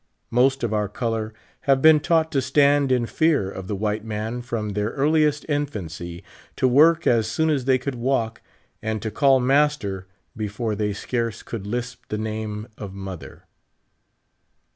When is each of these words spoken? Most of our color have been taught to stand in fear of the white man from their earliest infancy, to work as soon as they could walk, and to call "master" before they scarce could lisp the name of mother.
Most 0.31 0.63
of 0.63 0.73
our 0.73 0.89
color 0.89 1.31
have 1.69 1.79
been 1.79 1.99
taught 1.99 2.31
to 2.31 2.41
stand 2.41 2.91
in 2.91 3.05
fear 3.05 3.47
of 3.51 3.67
the 3.67 3.75
white 3.75 4.03
man 4.03 4.41
from 4.41 4.69
their 4.69 4.89
earliest 4.93 5.45
infancy, 5.47 6.23
to 6.55 6.67
work 6.67 7.05
as 7.05 7.27
soon 7.29 7.51
as 7.51 7.65
they 7.65 7.77
could 7.77 7.93
walk, 7.93 8.41
and 8.81 8.99
to 9.03 9.11
call 9.11 9.39
"master" 9.39 10.07
before 10.35 10.73
they 10.73 10.91
scarce 10.91 11.43
could 11.43 11.67
lisp 11.67 12.01
the 12.07 12.17
name 12.17 12.67
of 12.79 12.95
mother. 12.95 13.43